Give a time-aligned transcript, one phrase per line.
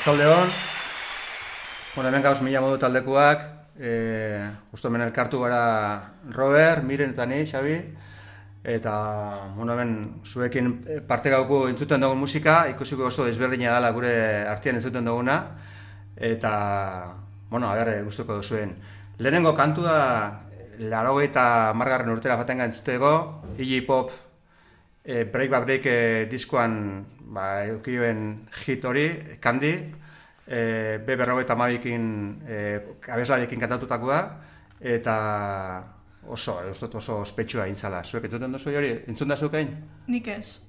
[0.00, 0.24] Atzalde
[1.94, 3.42] bueno, hemen gauz mila modu taldekuak,
[3.76, 3.90] e,
[4.70, 7.74] justo hemen elkartu gara Robert, Miren eta ni, Xabi,
[8.64, 8.94] eta,
[9.58, 10.70] bueno, hemen zuekin
[11.04, 14.14] parte gauko entzuten dugu musika, ikusiko oso desberdina dela gure
[14.48, 15.36] artean entzuten duguna,
[16.16, 16.54] eta,
[17.50, 18.72] bueno, a ber, guztuko duzuen.
[19.18, 20.00] Lehenengo kantua,
[20.80, 23.14] laro eta margarren urtera jaten entzuteko,
[23.58, 24.16] Iggy Pop,
[25.04, 29.06] e, Break by Break e, diskoan ba, eukioen hit hori,
[29.42, 29.72] kandi,
[30.50, 32.02] e, be berrogeita mabikin
[32.46, 32.58] e,
[33.08, 34.20] abeslarekin kantatutakoa,
[34.80, 35.14] eta
[36.26, 38.02] oso, eustot oso ospetsua intzala.
[38.04, 39.70] Zuek entzuten duzu hori, entzun da zukein?
[40.10, 40.60] Nik ez.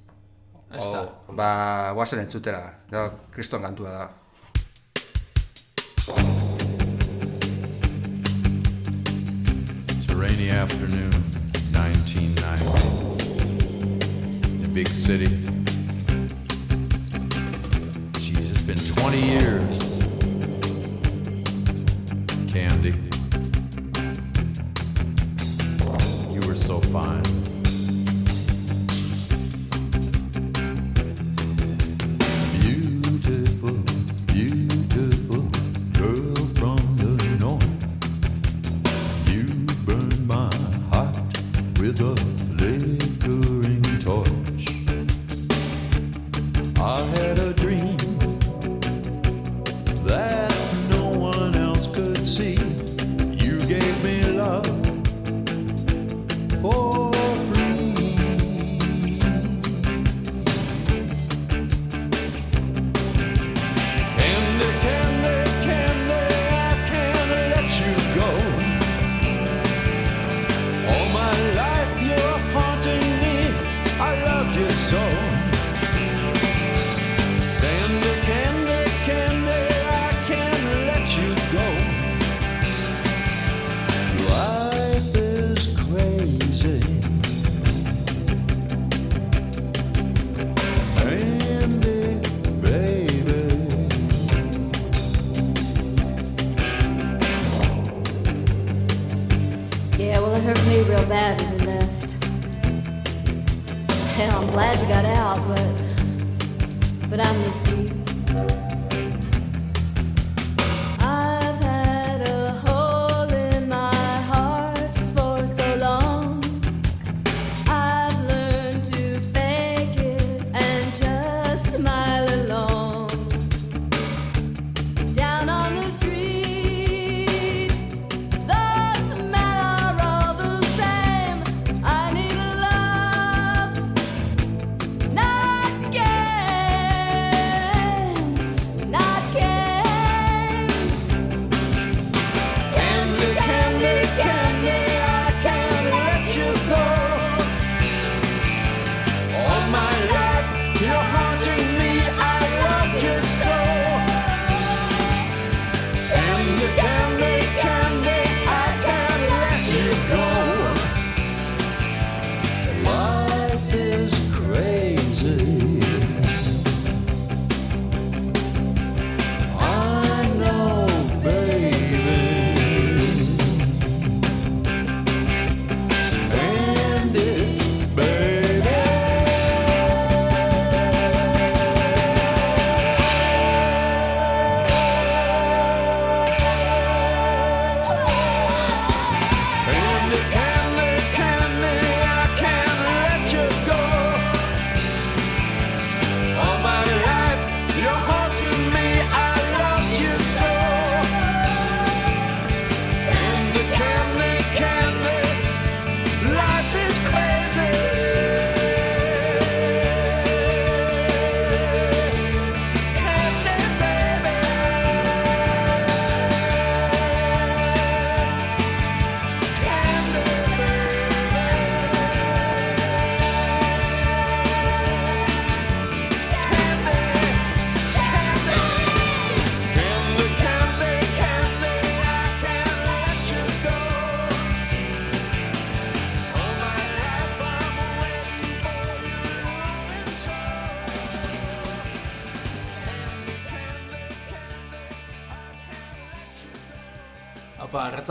[0.71, 1.01] Ez da.
[1.01, 4.09] Oh, ba, guazen entzutera, da, kriston kantua da.
[9.89, 11.11] It's a rainy afternoon,
[11.73, 13.17] 1990.
[14.53, 15.60] In a big city.
[18.75, 19.79] Been 20 years.
[22.49, 22.95] Candy.
[26.31, 27.50] You were so fine.
[53.81, 54.30] make me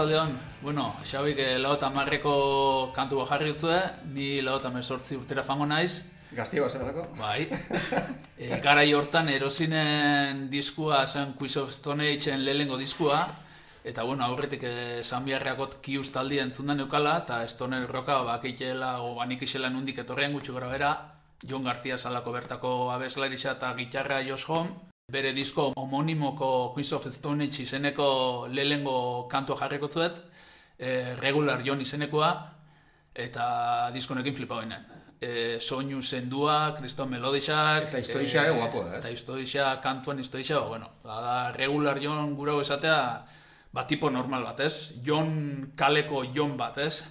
[0.00, 3.76] arratzaldeon, bueno, Xabik eh, lau eta marreko kantu bat jarri utzue,
[4.14, 7.06] ni lau eta mesortzi urtera fango naiz, Gaztiago zelako?
[7.18, 7.48] Bai.
[8.40, 13.26] E, garai hortan erosinen diskua zen Quiz of Stone Ageen lehengo diskua,
[13.84, 19.42] eta bueno, aurretik esan biharrakot kius taldia entzundan neukala, eta Stoner Rocka bakitela, o banik
[19.42, 20.94] isela nundik etorrean gutxi gora bera,
[21.44, 27.44] Jon García salako bertako abeslarisa eta gitarra Josh Home, bere disko homonimoko Queens of Stone
[27.44, 30.16] Age izeneko lehengo kantua jarriko zuet,
[30.78, 32.30] e, regular Jon izenekoa,
[33.14, 34.86] eta diskonekin flipa ginen.
[35.20, 37.90] E, soinu zendua, kriston melodixak...
[37.90, 38.98] Eta historixa, eh, guapo, eh?
[38.98, 43.00] Eta historixa, kantuan historixa, ba, bueno, ba, da regular Jon gura esatea,
[43.72, 44.94] ba, tipo normal bat, ez?
[45.04, 47.02] Jon kaleko Jon bat, ez?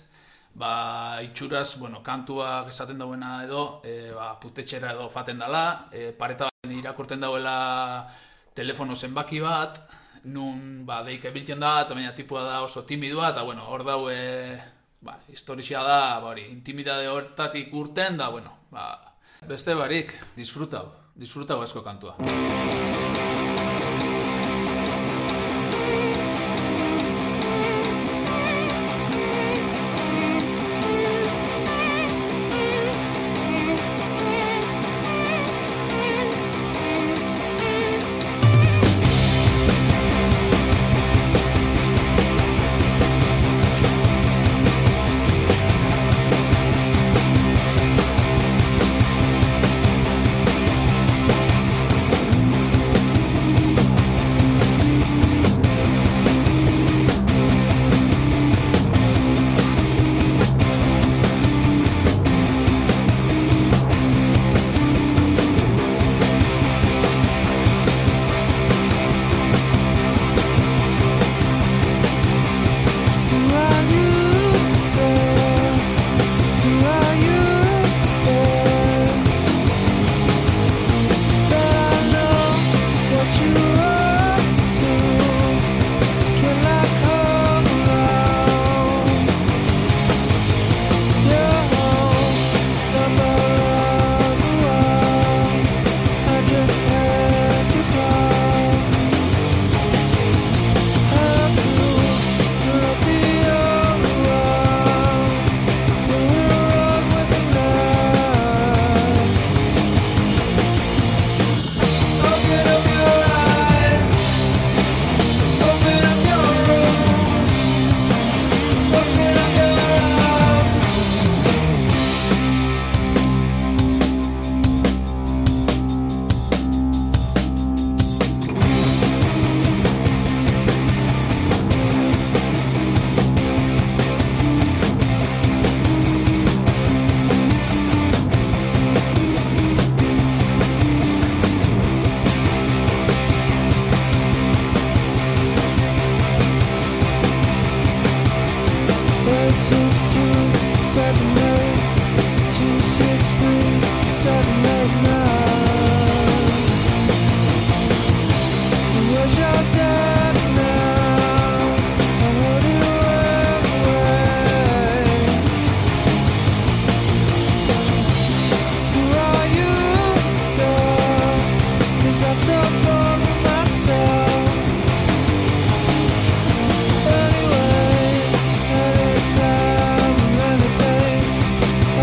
[0.53, 6.49] Ba, itxuraz, bueno, kantuak esaten dauena edo, e, ba, putetxera edo faten dala, e, pareta
[6.67, 8.09] irakurten dauela
[8.53, 9.79] telefono zenbaki bat,
[10.25, 14.09] nun ba, deik ebiltzen da, eta baina tipua da oso timidua, eta bueno, hor dau,
[14.11, 14.59] e,
[15.01, 18.91] ba, historia da, ba, hori, intimidade hortatik urten, da, bueno, ba,
[19.47, 22.17] beste barik, disfrutau, disfrutau asko kantua.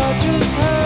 [0.09, 0.76] I just heard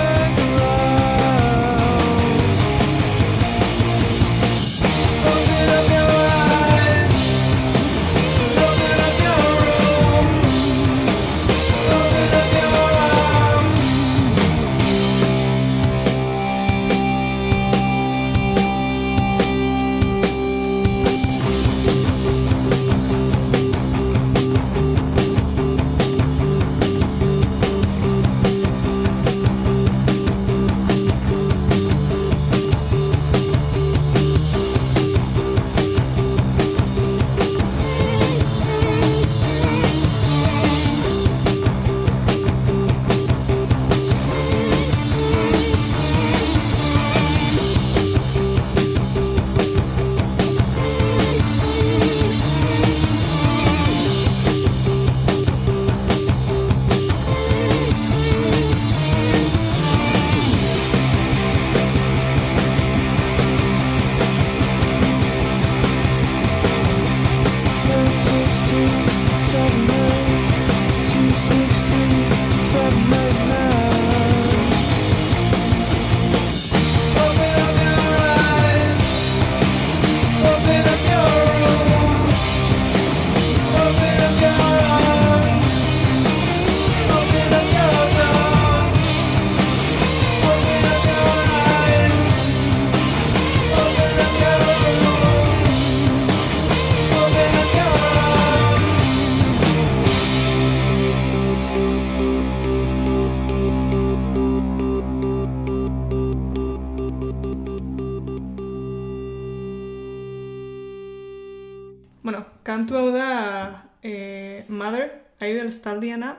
[112.71, 115.11] kantu hau da e, Mother,
[115.41, 116.37] Idols taldiana,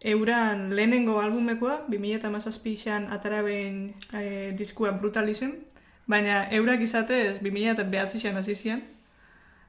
[0.00, 5.50] euran lehenengo albumekoa, 2008an atara behin e, diskua Brutalism,
[6.08, 8.76] baina eurak izatez 2009an hasi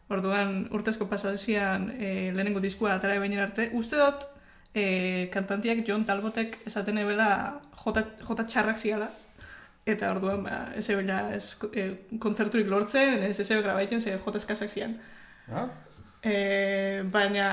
[0.08, 3.68] orduan urtezko pasauzian e, lehenengo diskua atara behin arte.
[3.74, 4.24] Uste dut,
[4.74, 9.10] e, kantantiak John Talbotek esaten ebela jota, jota txarrak ziala,
[9.84, 11.90] eta orduan ba, ez ebela ez, e,
[12.24, 14.96] kontzerturik lortzen, ez ez ebela grabaitzen, ze jota eskasak zian.
[15.52, 15.68] Ah?
[16.28, 17.46] E, baina,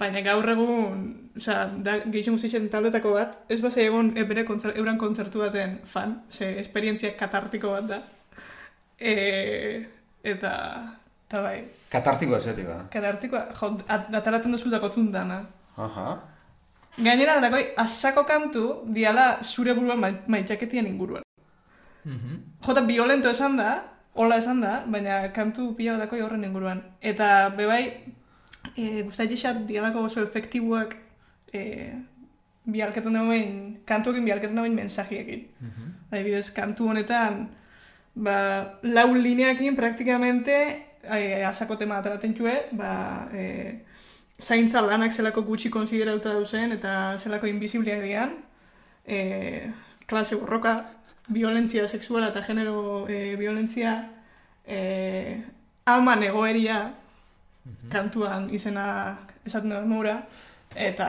[0.00, 1.00] baina gaur egun,
[1.36, 5.78] osea, da gehiago musizien taldetako bat, ez base egon e, bere kontzer, euran kontzertu baten
[5.84, 7.98] fan, ze esperientzia katartiko bat da.
[8.96, 9.14] E,
[10.22, 10.52] eta,
[11.28, 11.58] eta bai,
[11.90, 12.78] Katartikoa ezetik, ba.
[12.92, 15.42] katartikoa, jo, at- ataratzen duzu dakotzun dana.
[15.76, 16.08] Aha.
[16.98, 18.64] Gainera, dakoi, asako kantu
[18.96, 21.22] diala zure buruan ma- maitxaketien inguruan.
[22.64, 23.70] Jota violento esan da,
[24.14, 26.82] hola esan da, baina kantu pila bat dakoi horren inguruan.
[27.00, 27.82] Eta bebai,
[28.76, 30.96] e, guztatxexat dialako oso efektiboak
[31.52, 31.62] e,
[32.70, 35.46] bialketan dauen, kantuekin bialketan dauen mensajiekin.
[36.10, 37.48] Adibidez, kantu honetan,
[38.14, 38.36] ba,
[38.82, 40.56] lau lineakin praktikamente
[41.02, 42.92] e, asako tema ateraten txue, ba,
[43.32, 43.44] e,
[44.40, 48.36] zaintza lanak zelako gutxi konsiderauta dauzen eta zelako invisibliak dian,
[49.06, 49.70] e,
[50.06, 50.74] klase borroka,
[51.32, 54.10] violentzia sexuala eta genero e, violentzia,
[54.66, 55.42] e,
[55.86, 56.92] aman egoeria,
[57.90, 60.16] kantuan izena esaten duen mura,
[60.74, 61.06] eta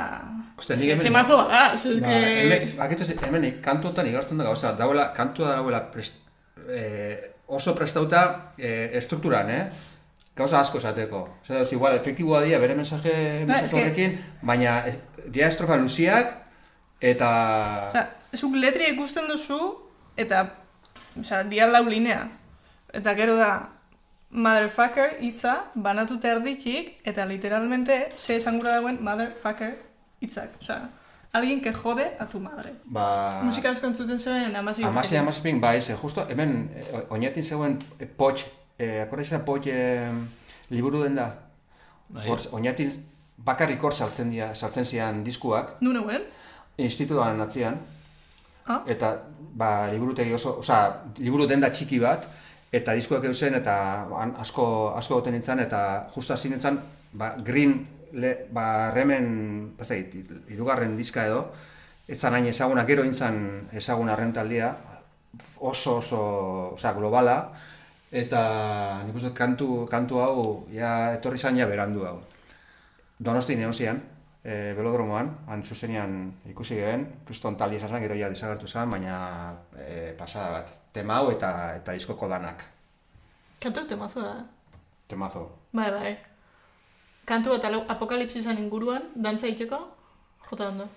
[0.57, 2.41] Ostia, nik hemen- temazoa da, ez Ba, que...
[2.41, 6.21] hemen, bakitu hemen kantuotan igartzen da gauza, dauela, kantua dauela prest,
[6.69, 9.63] eh, oso prestauta eh, estrukturan, eh?
[10.35, 11.25] Gauza asko esateko.
[11.45, 13.13] Zer dauz, igual, efektiboa dira bere mensaje,
[13.45, 14.97] Ba, mensaje horrekin, baina eh,
[15.27, 16.33] dira estrofa luziak,
[17.01, 17.29] eta...
[17.89, 18.05] Osea,
[18.39, 19.59] zuk letria ikusten duzu,
[20.21, 20.45] eta,
[21.19, 22.27] osea, dia lau linea.
[22.93, 23.69] Eta gero da,
[24.31, 29.77] motherfucker hitza banatuta erditik, eta literalmente, ze esangura dauen motherfucker
[30.21, 30.55] hitzak.
[30.61, 30.89] Osea,
[31.33, 32.73] alguien que jode a tu madre.
[32.85, 37.77] ba, Musika asko entzuten zuen amasi Amasei, amasipin, ba, ez, justo, hemen, eh, oinetin zegoen
[37.99, 38.45] eh, potx,
[38.77, 40.11] eh, akorda izan potx eh,
[40.69, 41.29] liburu den da?
[42.09, 42.27] Bai.
[43.41, 46.21] Bakarrik hor saltzen, dira, saltzen zian diskuak, Nu neuen?
[46.77, 47.79] institutuan atzian,
[48.67, 48.83] Ah?
[48.87, 49.15] eta
[49.55, 52.27] ba, liburutegi oso, osea, liburu denda txiki bat,
[52.71, 53.73] eta diskoak eusen, eta
[54.17, 54.65] han asko,
[54.97, 55.81] asko goten nintzen, eta
[56.15, 56.79] justo hasi nintzen,
[57.19, 57.81] ba, green,
[58.13, 59.27] le, ba, remen,
[59.79, 59.97] ez da,
[60.53, 61.43] irugarren diska edo,
[62.11, 64.71] etzan hain ezaguna, gero intzan ezaguna rentaldia,
[65.59, 66.23] oso, oso,
[66.75, 67.37] osea, globala,
[68.11, 68.41] eta
[69.07, 70.41] nik uste kantu, kantu hau,
[70.73, 72.17] ja, etorri zain ja berandu hau.
[73.21, 74.01] Donosti neusian,
[74.43, 76.17] e, belodromoan, han zuzenean
[76.49, 79.17] ikusi gehen, kriston taldi esan gero ja desagertu zen, baina
[79.77, 80.71] e, pasada bat.
[80.93, 82.65] Tema hau eta eta diskoko danak.
[83.61, 84.35] Kantu temazo da.
[85.07, 85.45] Temazo.
[85.71, 86.15] Bai, bai.
[87.25, 89.79] Kantu eta apokalipsisan inguruan, dantza iteko,
[90.49, 90.87] jota ondo.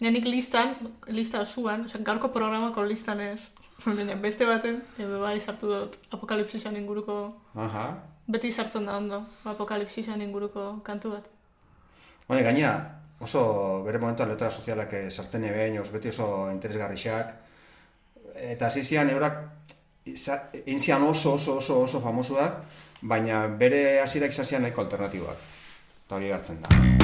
[0.00, 0.74] Nenik listan,
[1.08, 3.48] lista osuan, osea, gaurko programako listan ez,
[3.86, 7.16] baina beste baten, ebe bai sartu dut apokalipsisan inguruko,
[7.54, 7.86] Aha.
[8.28, 11.30] beti sartzen da ondo, apokalipsisan inguruko kantu bat.
[12.26, 12.70] Baina gaina,
[13.22, 17.34] oso bere momentuan letra sozialak eh, sartzen eben, os beti oso interesgarrixak.
[18.36, 19.38] Eta hasi zian eurak
[20.06, 22.60] egin oso oso oso oso famosoak,
[23.02, 25.48] baina bere hasierak izan zian nahiko alternatiboak.
[26.06, 26.95] Eta hori hartzen da.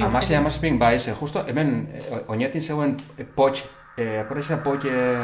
[0.00, 0.16] Amazio.
[0.16, 3.64] Amazia, amazpin, ba, ez, justo, hemen, eh, oinatin zegoen eh, potx,
[3.96, 5.18] e, eh, akorrezea potx e,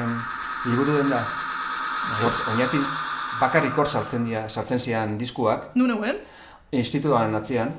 [0.67, 1.23] liburu den da.
[2.53, 2.85] Oinatin
[3.41, 5.71] bakarrik hor saltzen, dia, saltzen zian diskuak.
[5.75, 6.21] Nun hauen?
[6.73, 7.73] Institutuan atzian.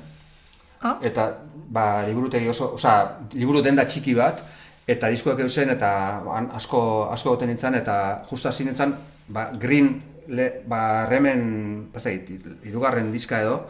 [0.82, 0.98] Ha?
[1.06, 1.30] Eta,
[1.70, 2.98] ba, liburutegi oso, oza,
[3.34, 4.42] liburu denda txiki bat,
[4.88, 5.92] eta diskoak eusen, eta
[6.34, 6.82] an, asko,
[7.14, 8.96] asko goten nintzen, eta justu hasi nintzen,
[9.30, 10.00] ba, green,
[10.34, 12.18] le, ba, remen, pastai,
[12.66, 13.68] irugarren diska edo,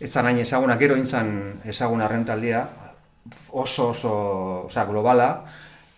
[0.00, 2.64] etzan hain ezaguna, gero intzan ezaguna rentaldia,
[3.52, 4.14] oso oso,
[4.66, 5.44] osea, globala,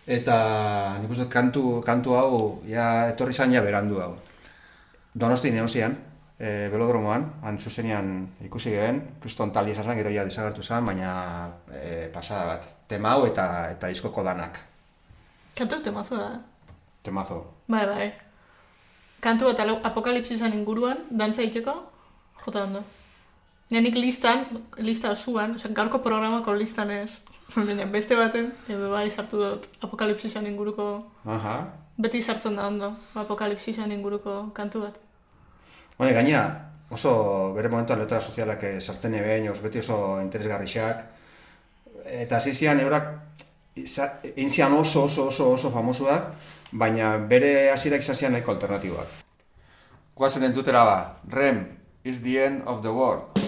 [0.07, 4.13] eta nik uste kantu, kantu hau, ja, etorri zan ja berandu hau.
[5.13, 5.97] Donosti neuzian,
[6.37, 11.49] e, eh, belodromoan, han zuzenean ikusi gehen, kriston tali esan gero ja desagertu zen, baina
[11.73, 12.67] e, pasada bat.
[12.87, 14.61] Tema hau eta, eta diskoko danak.
[15.57, 16.73] Kantu temazo da, eh?
[17.03, 17.41] Temazo.
[17.67, 18.13] Bai, bai.
[19.19, 21.73] Kantu eta apokalipsisan inguruan, dantza egiteko,
[22.45, 22.83] jota dando.
[23.69, 24.45] Nenik listan,
[24.79, 27.19] lista osuan, oza, gaurko programako listan ez,
[27.55, 30.85] baina beste baten, ebe bai sartu dut apokalipsisan inguruko,
[31.25, 31.57] Aha.
[31.99, 34.95] beti sartzen da ondo, apokalipsisan inguruko kantu bat.
[35.97, 36.43] Baina gaina,
[36.95, 37.11] oso
[37.57, 41.03] bere momentuan letra sozialak eh, sartzen eben, oso beti oso interesgarrixak,
[42.05, 43.11] eta zizian eurak
[43.75, 46.31] egin oso oso oso oso famosuak,
[46.71, 49.07] baina bere hasierak izan nahiko alternatiboak.
[50.15, 51.65] Guazen entzutera ba, REM
[52.03, 53.46] is the end of the world.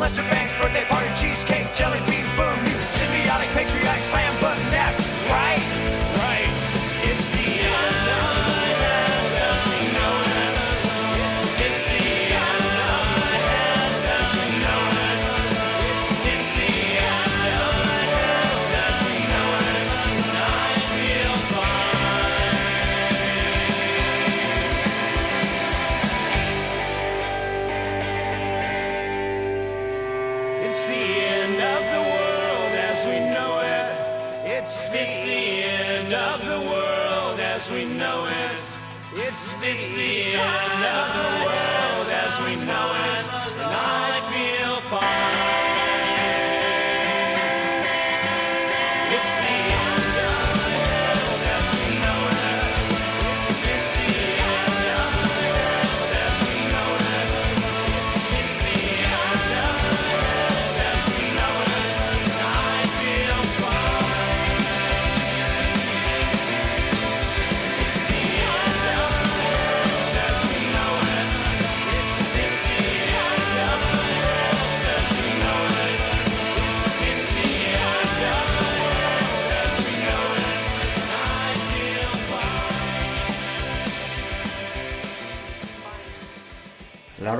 [0.00, 0.49] unless you're banging.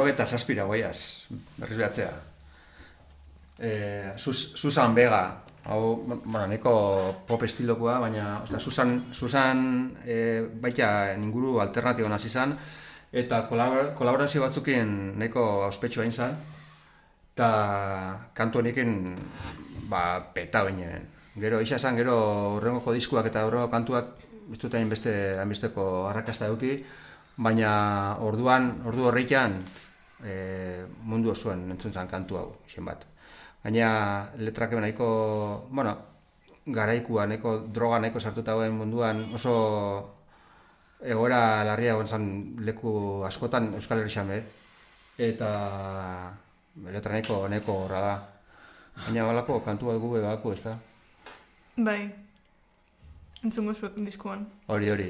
[0.00, 1.28] Lauro eta zazpira goiaz,
[1.60, 2.10] berriz behatzea.
[3.60, 6.72] E, Sus, Susan Vega, hau, bueno, neko
[7.28, 12.56] pop estilokoa, baina, ostia, Susan, Susan e, baita inguru alternatibo hasi izan,
[13.12, 16.38] eta kolabor, kolaborazio batzukin neko auspetxua hain zan,
[17.34, 17.50] eta
[18.32, 19.18] kantu honekin,
[19.90, 20.96] ba, peta baina.
[21.36, 22.16] Gero, isa esan, gero
[22.56, 24.16] horrengoko diskuak eta horrengoko kantuak,
[24.50, 26.80] ez dut hainbeste, hainbesteko arrakasta eduki,
[27.36, 29.60] baina orduan, ordu horreikan,
[30.24, 33.04] e, mundu osoan entzun zan kantu hau, izen bat.
[33.64, 35.96] Gaina letrak eben nahiko, bueno,
[36.66, 39.54] garaikua, nahiko droga nahiko sartuta dagoen munduan oso
[41.00, 42.24] egoera larria egon zan
[42.64, 44.42] leku askotan Euskal Herrixan be.
[45.20, 45.50] Eta
[46.88, 48.14] letra nahiko, nahiko horra da.
[49.04, 50.76] Baina balako kantu bat gube balako, ez da?
[51.76, 52.00] Bai.
[53.44, 54.44] Entzungo zuek diskuan.
[54.68, 55.08] Hori, hori.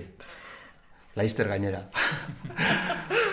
[1.19, 1.83] Laister gainera.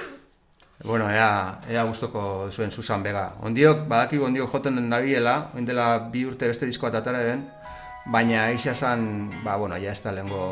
[0.83, 3.33] bueno, ea, ea gustoko zuen Susan Vega.
[3.41, 7.45] Ondiok, badakigu ondiok joten den dabiela, oin dela bi urte beste diskoa tatara den,
[8.11, 10.49] baina eixa zan, ba, bueno, ja ez da lehengo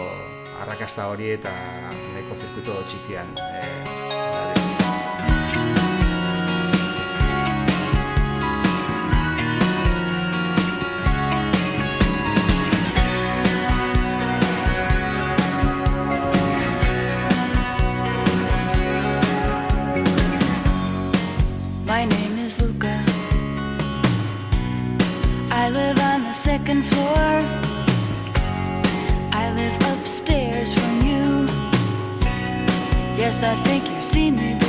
[0.61, 3.35] arrakasta hori eta nahiko zirkuito txikian.
[3.37, 3.84] Eh,
[33.25, 34.64] Yes, I think you've seen me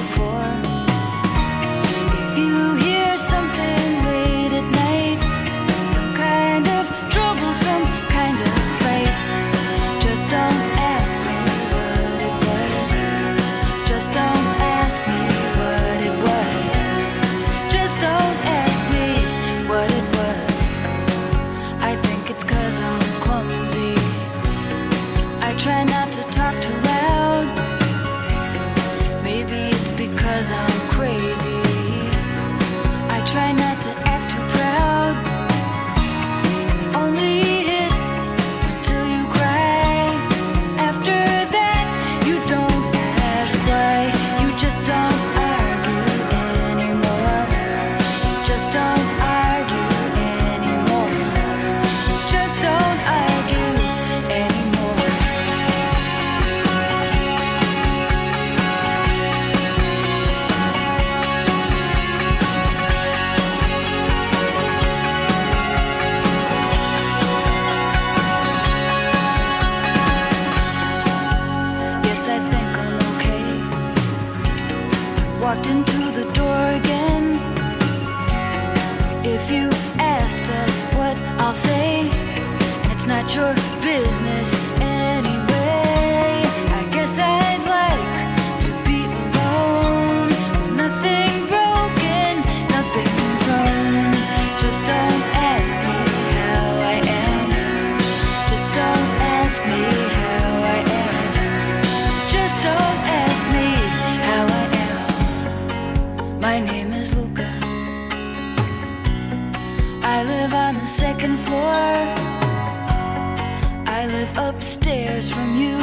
[114.27, 115.77] live upstairs from you.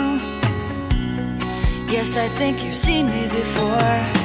[1.91, 4.22] Yes, I think you've seen me before.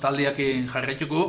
[0.00, 1.24] Taldiakin jarraituko.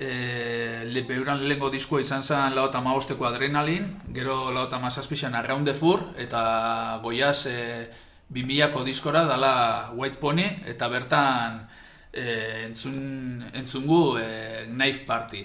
[0.00, 5.68] e, beuran lehengo diskua izan zen lau eta maosteko adrenalin, gero lau eta mazazpixan Around
[5.68, 7.88] the Fur, eta goiaz e,
[8.32, 11.66] 2000ko diskora dala White Pony, eta bertan
[12.12, 15.44] e, entzun, entzungu e, Knife Party.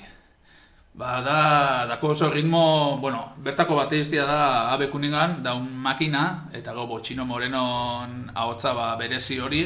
[0.96, 6.72] Ba, da, dako oso ritmo, bueno, bertako bateiztia da Abe Kunigan, da un makina, eta
[6.72, 9.66] go, Txino Morenon ahotza ba, berezi hori,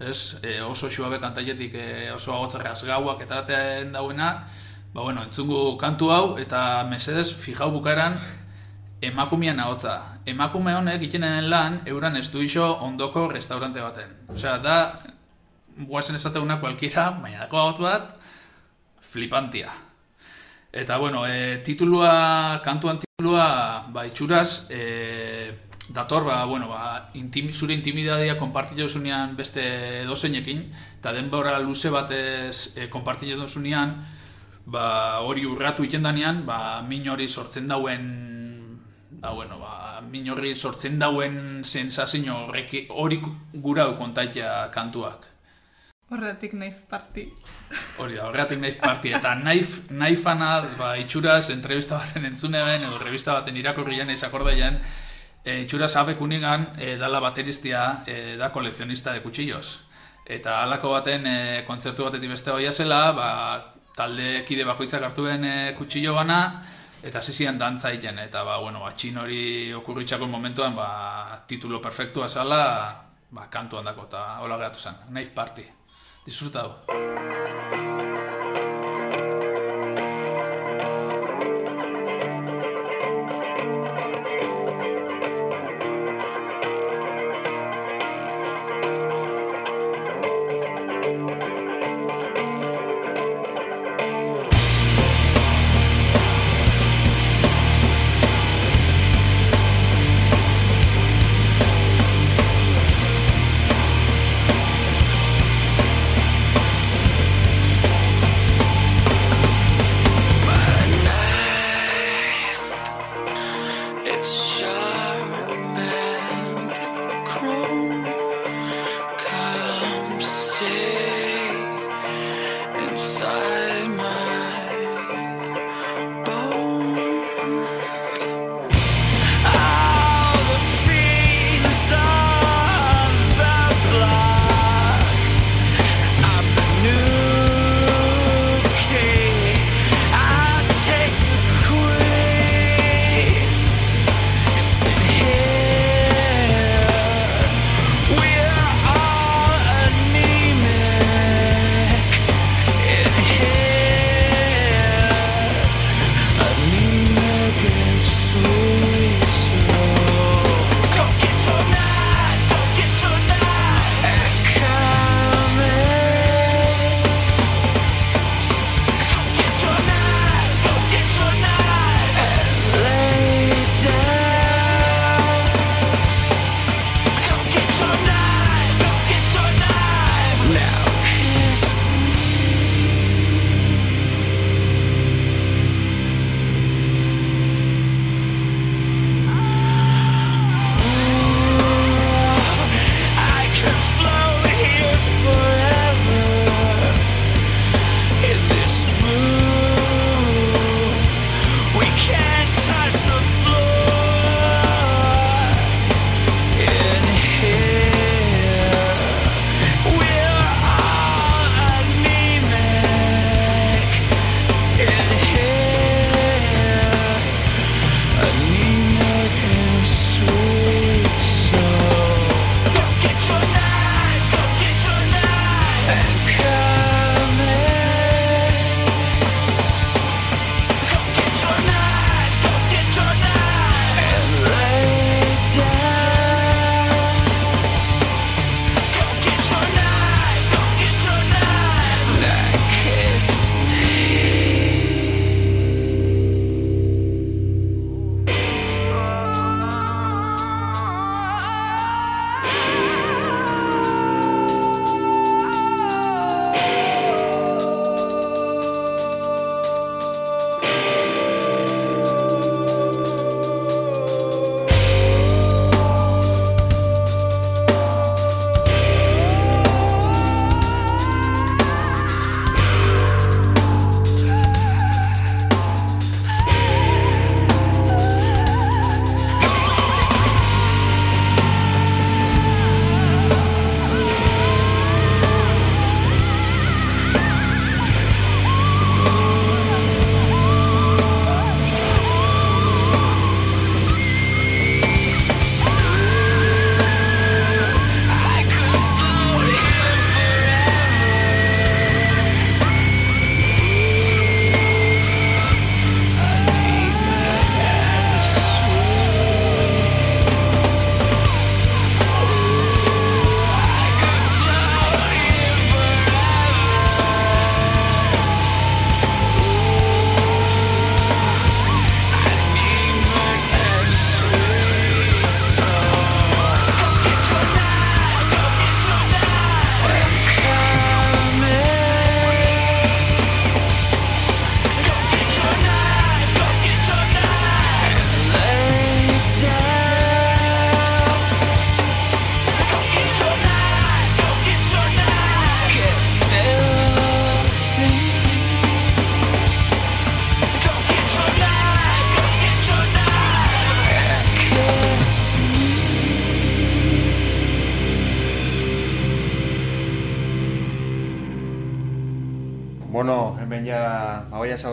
[0.00, 4.46] ez, e, oso xuabe kantailetik e, oso ahotzarraz gauak eta daten dauena,
[4.94, 8.16] ba, bueno, entzungu kantu hau, eta mesedez, fijau bukaeran,
[9.02, 10.00] emakumean ahotza.
[10.26, 14.16] Emakume honek ikenen lan, euran estuixo ondoko restaurante baten.
[14.32, 14.76] Osea, da,
[15.76, 18.10] guazen esateuna kualkiera, baina dako ahotz bat,
[19.12, 19.72] flipantia.
[20.72, 27.74] Eta, bueno, e, titulua, kantuan titulua, ba, itxuraz, e, dator, ba, bueno, ba, intim, zure
[27.74, 33.96] intimidadia konpartitu zunean beste dozeinekin, eta denbora luze batez e, konpartitu zunean,
[34.66, 38.78] ba, hori urratu iten danean, ba, min hori sortzen dauen,
[39.10, 43.20] ba, bueno, ba, min hori sortzen dauen sensazio horreki- hori
[43.52, 45.26] gurau kontaitea kantuak.
[46.10, 47.28] Horretik nahi parti.
[48.02, 52.98] Hori da, horregatik naiz parti, eta naif, naifana, ba, itxuraz, entrevista baten entzune ben, edo
[52.98, 54.80] revista baten irakurri naiz akordaian,
[55.50, 59.80] e, itxuraz Abe Kunigan, e, dala bateristia, e, da kolekzionista de kutsillos.
[60.24, 63.30] Eta halako baten e, kontzertu batetik beste hoia zela, ba,
[63.96, 66.40] talde kide bakoitzak hartu ben e, kutsillo bana,
[67.02, 69.42] eta ziren dantza egiten, eta ba, bueno, ba, txin hori
[69.80, 72.62] okurritxako momentuan, ba, titulo perfektua zala,
[73.30, 75.66] ba, kantuan dako, eta hola geratu zen, Knife Party.
[76.26, 77.79] Disfrutau.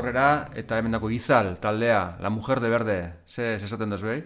[0.07, 3.13] Aurrera eta hemen dako Izal taldea, La Mujer de Verde.
[3.27, 4.23] Ze ze esaten duzu, eh?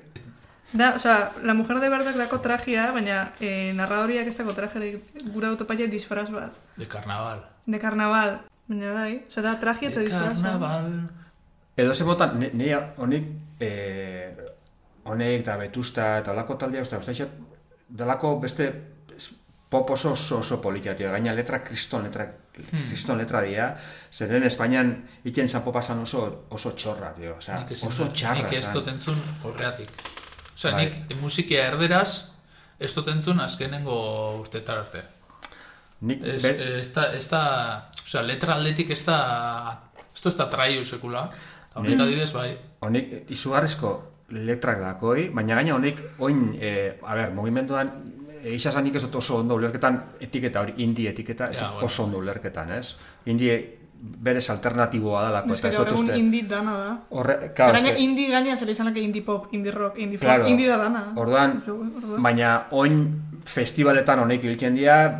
[0.73, 5.03] Da, osea, la mujer de verdak dako trajea, baina eh, narradoriak ez dako trajerik
[5.33, 6.53] gura autopaia disfraz bat.
[6.77, 7.41] De carnaval.
[7.65, 8.37] De carnaval.
[8.67, 10.33] Baina bai, osea, da traje eta De disfraza.
[10.43, 11.09] carnaval.
[11.75, 13.25] Edo ze botan, ne- nei honik,
[13.59, 14.35] eh,
[15.03, 17.27] honek eta betusta eta olako taldea, usta, usta,
[17.89, 18.71] dalako beste
[19.71, 21.11] pop oso oso, oso politia, tio.
[21.11, 22.25] gaina letra kriston letra,
[22.89, 23.69] kriston letra dira,
[24.11, 24.91] zeren Espainian
[25.23, 29.21] iken zan popasan oso, oso txorra, tio, Nik ezin oso txarra Nik ez dut entzun
[29.47, 29.89] horreatik.
[30.55, 30.85] Osea, Bai.
[31.07, 32.33] nik musikia erderaz
[32.79, 33.95] ez dut entzun azkenengo
[34.41, 35.03] urtetar arte.
[36.01, 37.41] Nik, Ez, be- ez da, ez da,
[38.03, 39.17] osea, letra aldetik ez da,
[40.13, 41.29] esto ez da traiu sekula.
[41.71, 43.91] Eta honek adibidez, bai, Honik izugarrizko
[44.31, 47.91] letrak dakoi, baina gaina honik oin, e, a ber, mugimenduan
[48.43, 51.85] Eizasan nik ez dut oso ondo ulerketan etiketa hori, indie etiketa, ez Ja, bueno.
[51.85, 52.95] oso ondo ulerketan, ez?
[53.25, 56.17] Indie berez alternatiboa dalako, Ez eta ez gaur dut egun uste...
[56.19, 56.91] indie dana da.
[57.11, 60.25] Horre, claro, gaina eske, indie gaina zela izan lake indie pop, indie rock, indie folk,
[60.29, 60.47] Claro.
[60.49, 61.03] indie da dana.
[61.15, 62.21] Orduan, Orduan.
[62.23, 63.03] baina oin
[63.45, 65.19] festivaletan honek hilken dira,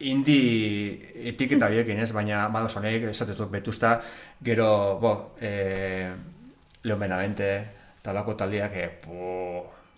[0.00, 0.98] indie
[1.30, 2.10] etiketa biekin, ez?
[2.12, 4.00] Baina, madoz honek, esatez dut betusta,
[4.44, 6.10] gero, bo, e,
[6.82, 7.50] Leon Benavente,
[8.02, 8.90] talako taldiak, e,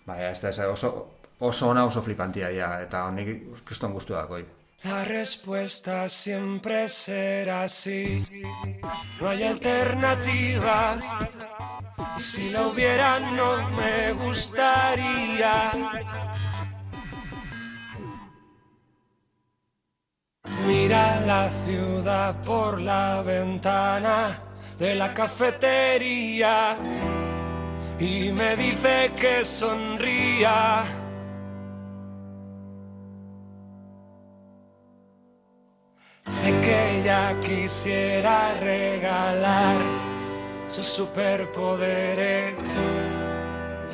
[0.05, 4.13] baina, ez da, ez da, oso, oso ona, oso flipantia, ja, eta honek kriston guztu
[4.13, 4.45] dakoi.
[4.83, 8.23] La respuesta siempre será sí.
[9.19, 10.97] No hay alternativa.
[12.17, 15.71] Y si la hubiera no me gustaría.
[20.65, 24.39] Mira la ciudad por la ventana
[24.77, 26.77] de la cafetería
[27.99, 30.98] y me dice que sonría.
[36.29, 39.77] Sé que ella quisiera regalar
[40.67, 42.55] sus superpoderes,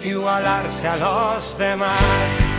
[0.03, 2.54] igualarse a los demás.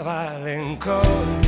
[0.07, 1.46] valen cose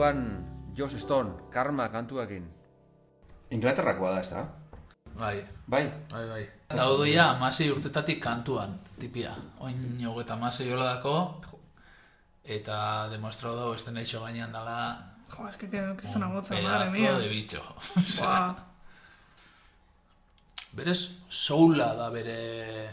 [0.00, 0.46] gaurkoan
[0.76, 2.48] Joss Stone, Karma kantuakin.
[3.50, 4.44] Inglaterrakoa da, ez da?
[5.18, 5.90] Bai, Bai.
[6.10, 6.44] bai, bai.
[6.76, 9.34] Daudoia amasei urtetatik kantuan, tipia.
[9.60, 11.42] Oin hogeta amasei hola dako,
[12.44, 15.68] eta demostrau dago esten eixo gainean dala Jo, es que
[16.12, 17.18] zona gotza, pedazo madre mía.
[17.18, 17.62] de bicho.
[18.18, 18.54] Buah.
[20.72, 22.90] Berez, soula da bere...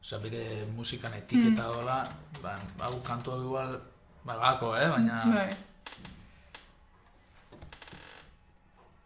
[0.00, 2.02] Osea, bere musikan etiketa dola,
[2.42, 3.80] ba, hau kantu hau igual,
[4.24, 5.22] ba, gako, eh, baina...
[5.34, 5.50] Bai.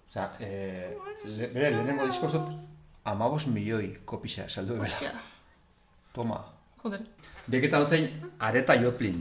[0.09, 2.53] Osea, eh, le, bere, lehenengo disko zut,
[3.05, 4.79] amabos milioi kopisa saldu.
[4.81, 5.13] Hostia.
[6.15, 6.39] Toma.
[6.83, 7.03] Joder.
[7.49, 8.09] Bieketa dutzein,
[8.39, 9.21] Areta Joplin.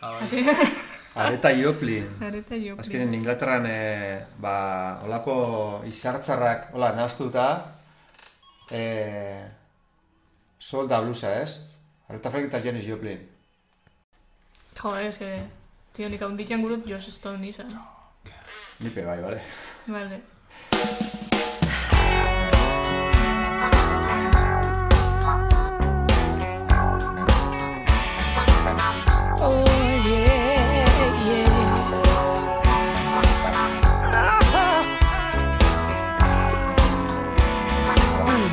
[0.00, 0.44] Ah, bai.
[1.26, 2.06] Areta Joplin.
[2.24, 2.78] Areta jo.
[2.80, 4.54] Azkenen Inglaterran, eh, ba,
[5.04, 5.36] olako
[5.88, 7.48] izartzarrak, hola, nahaztuta,
[8.70, 9.44] eh,
[10.58, 11.60] sol da blusa, ez?
[12.08, 13.31] Areta Frank eta Janis Joplin.
[14.82, 15.40] Joder, es que.
[15.92, 16.50] Tío, ni Dick
[17.68, 17.78] yo.
[18.80, 19.40] Ni pegáis, ¿vale?
[19.86, 20.22] Vale.
[38.26, 38.50] Mm.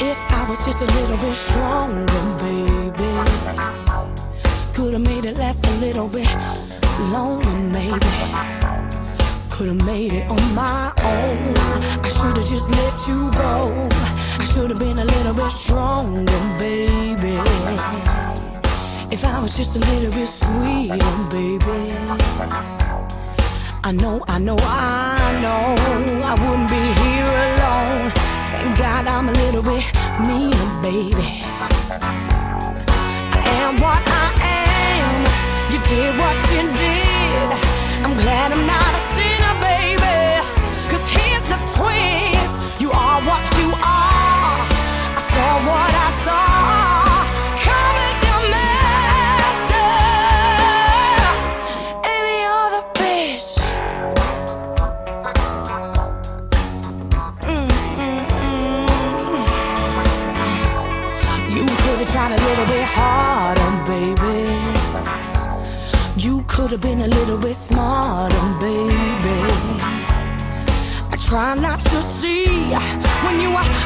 [0.00, 2.06] If I was just a little bit stronger,
[2.40, 3.87] baby
[4.78, 6.28] could have made it last a little bit
[7.10, 8.12] longer, maybe.
[9.50, 11.56] Could have made it on my own.
[12.06, 13.88] I should have just let you go.
[14.38, 17.34] I should have been a little bit stronger, baby.
[19.10, 20.96] If I was just a little bit sweeter,
[21.28, 21.90] baby.
[23.82, 25.74] I know, I know, I know
[26.30, 28.12] I wouldn't be here alone.
[28.52, 29.82] Thank God I'm a little bit
[30.24, 31.42] meaner, baby.
[33.34, 34.17] I am what I
[35.88, 37.48] did what you did.
[38.04, 40.20] I'm glad I'm not a sinner, baby.
[40.90, 42.80] Cause here's the twist.
[42.80, 44.58] You are what you are.
[45.16, 46.47] I saw what I saw.
[73.24, 73.77] When you were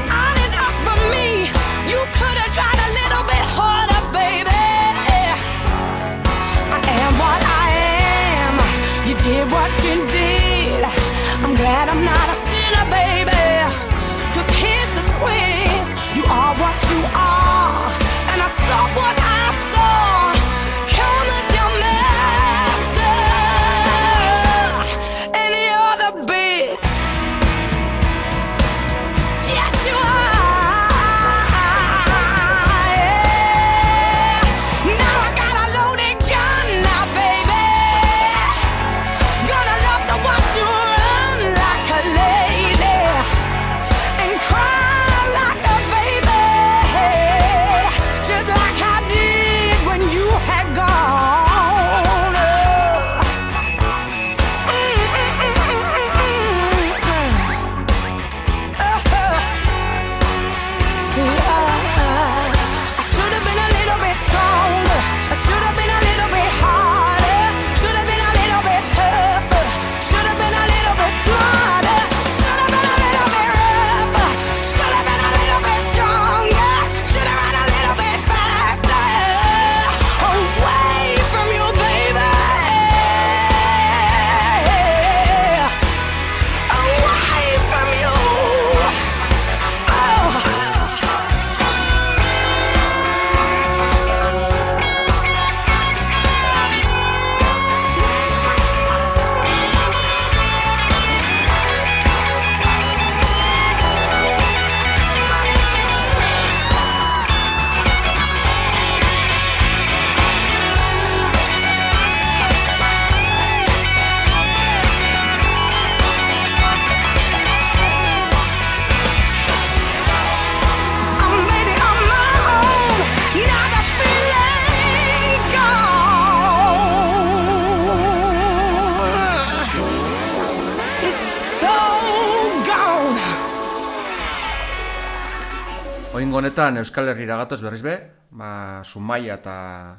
[136.73, 137.93] Honetan Euskal Herrira gatoz berriz be,
[138.33, 139.55] ba, Zumaia eta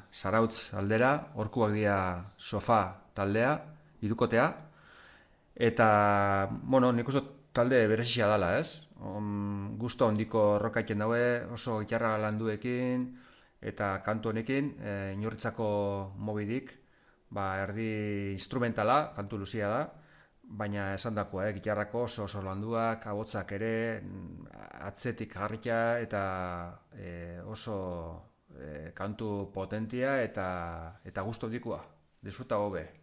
[0.10, 1.98] Zarautz aldera, horkuak dira
[2.34, 2.80] sofa
[3.14, 3.52] taldea,
[4.02, 4.48] irukotea,
[5.54, 5.90] eta,
[6.50, 7.22] bueno, nik uste
[7.54, 8.88] talde berezia dala, ez?
[9.06, 13.06] On, gusto ondiko rokaiten daue, oso gitarra landuekin,
[13.62, 15.68] eta kantu honekin, e, inorritzako
[16.18, 16.74] mobidik,
[17.30, 19.84] ba, erdi instrumentala, kantu luzia da,
[20.44, 23.74] baina esan dakoa, eh, gitarrako oso oso landuak, abotzak ere,
[24.90, 26.24] atzetik jarrikia eta
[26.94, 27.78] e, oso
[28.60, 30.48] e, kantu potentia eta
[31.06, 31.80] eta gusto dikua.
[32.24, 33.03] Disfruta hobe.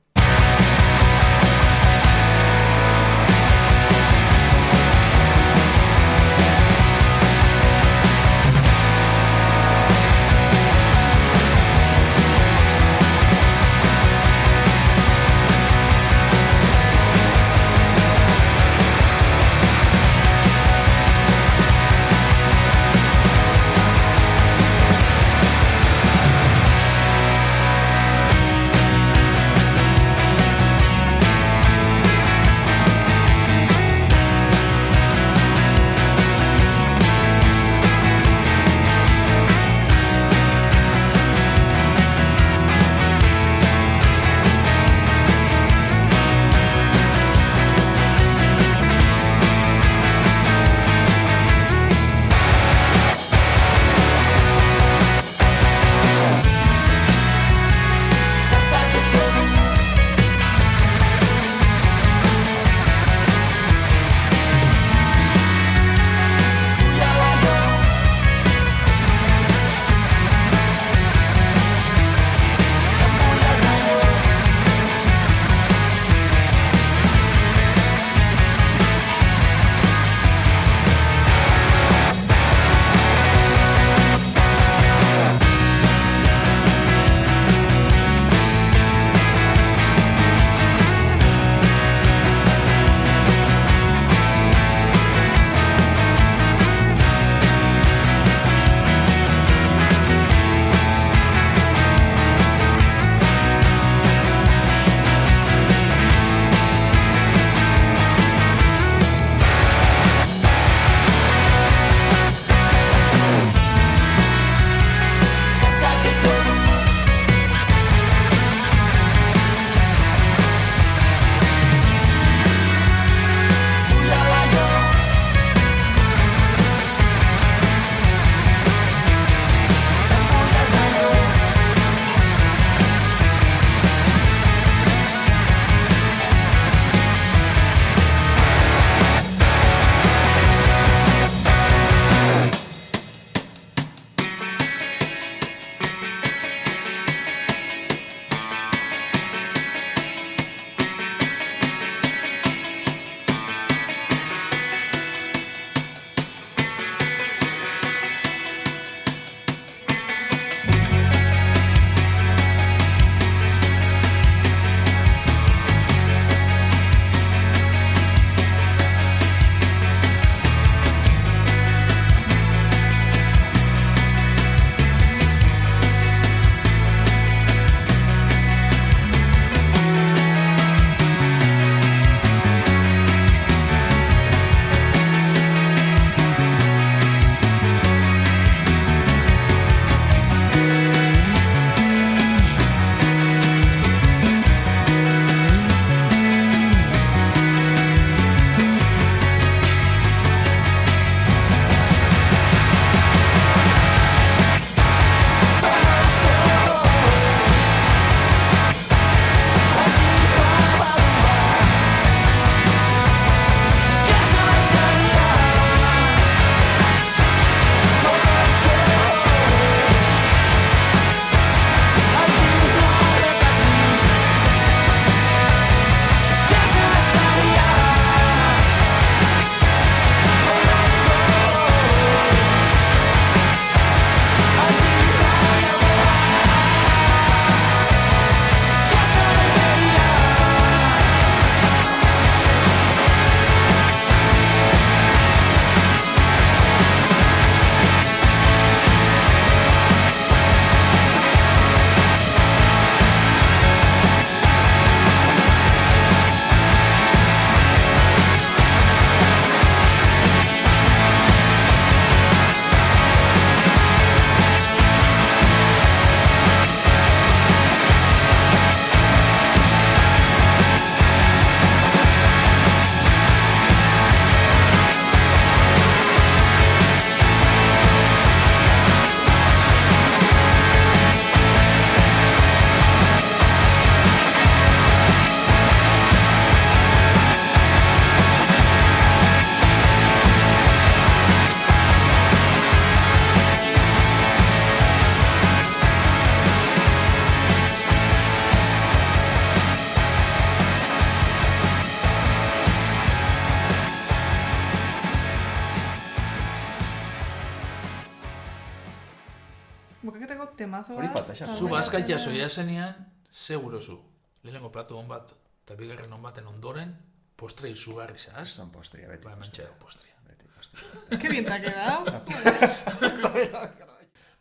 [310.61, 311.16] Temazo Hori bat.
[311.20, 311.48] falta, xa.
[311.56, 312.94] Zu bazkaitia zoia zenean,
[313.30, 313.96] seguro zu.
[314.44, 315.32] Lehenengo platu hon bat,
[315.64, 316.94] eta bigarren hon baten ondoren,
[317.40, 318.48] postre izugarri zaz.
[318.56, 319.24] Zan postria, beti.
[319.28, 320.16] Ba, hemen txero postria.
[320.28, 320.88] Beti postria.
[321.20, 322.00] Ke bien te ha quedado.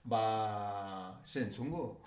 [0.10, 0.24] Ba,
[1.26, 2.02] ze entzungo?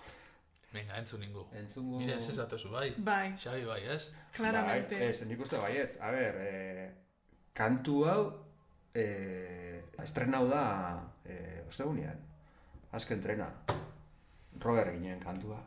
[0.73, 1.45] Venga, entzun ningu.
[1.53, 1.99] Entzungo...
[2.01, 2.87] Mire, ez ezatozu, bai.
[2.97, 4.07] Bai, Xabi, bai, ez?
[4.33, 4.97] claramente.
[4.97, 5.91] Bai, ez, nik uste baiez.
[6.01, 6.87] A ber, eh,
[7.53, 8.23] kantu hau,
[8.97, 10.63] eh, estrenau da,
[11.29, 12.17] eh, ostegunean.
[12.97, 13.51] Azken trena.
[14.63, 15.59] Robert ginen kantua.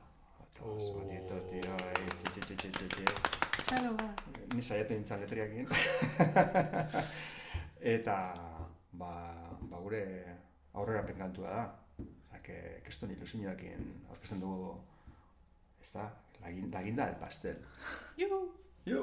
[0.57, 1.77] Bonito, tio,
[3.93, 4.09] ba.
[4.55, 5.69] Ni saiatu nintzen letriakin.
[7.95, 8.17] Eta,
[8.97, 9.13] ba,
[9.61, 10.01] ba gure
[10.73, 11.65] aurrera kantua da.
[12.47, 14.71] Que, keston ilusioakin aurkezten dugu,
[15.83, 16.07] ez da,
[16.41, 17.57] lagin, laginda el pastel.
[18.17, 18.39] Juhu.
[18.87, 19.01] Jo!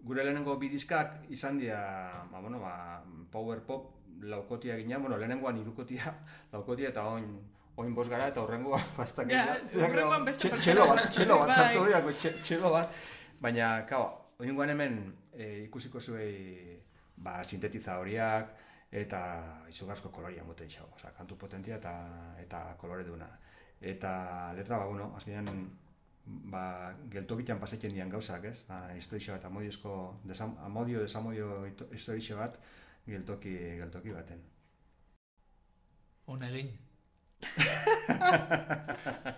[0.00, 3.92] Gure lehenengo bidizkak izan dira, ba, bueno, ba, power pop
[4.24, 6.14] laukotia ginen, bueno, lehenengoan irukotia
[6.52, 7.28] laukotia eta oin,
[7.76, 9.44] oin bos gara eta horrengoa bastak Ja,
[9.74, 11.56] hurrengoan beste Txelo bat, txelo bat Bai.
[11.56, 12.90] sartu diako, txe- txelo bat.
[13.40, 14.04] Baina, kao,
[14.38, 14.98] oingoan hemen
[15.32, 16.80] e, ikusiko zuei
[17.16, 18.52] ba, sintetiza horiak
[18.94, 19.20] eta
[19.68, 20.86] izugarrizko koloria moten xau.
[20.94, 21.94] Osa, kantu potentia eta,
[22.38, 23.26] eta kolore duna.
[23.80, 25.66] Eta letra, ba, bueno, azkenean
[26.52, 28.62] ba, geltokitan pasetzen dian gauzak, ez?
[28.68, 32.56] Ba, historixo bat, amodiozko, desam, amodio, desamodio historixo bat,
[33.06, 34.40] geltoki, geltoki baten.
[36.30, 36.70] Hon egin.
[37.42, 39.34] ハハハハ!